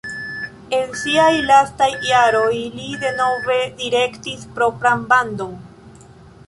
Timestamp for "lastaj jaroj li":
1.51-2.89